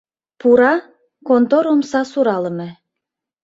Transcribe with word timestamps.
Пура— 0.39 0.73
контор 1.27 1.65
омса 1.73 2.01
суралыме. 2.11 2.69